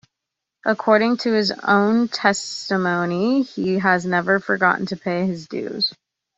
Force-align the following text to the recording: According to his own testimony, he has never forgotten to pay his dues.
According 0.65 1.17
to 1.17 1.33
his 1.33 1.51
own 1.51 2.07
testimony, 2.07 3.43
he 3.43 3.77
has 3.77 4.03
never 4.03 4.39
forgotten 4.39 4.87
to 4.87 4.97
pay 4.97 5.27
his 5.27 5.47
dues. 5.47 5.93